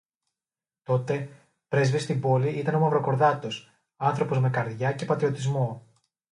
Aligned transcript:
Τότε, 0.83 1.29
πρέσβυς 1.67 2.03
στην 2.03 2.19
Πόλη 2.21 2.49
ήταν 2.49 2.75
ο 2.75 2.79
Μαυροκορδάτος, 2.79 3.71
άνθρωπος 3.95 4.39
με 4.39 4.49
καρδιά 4.49 4.91
και 4.93 5.05
πατριωτισμό 5.05 5.85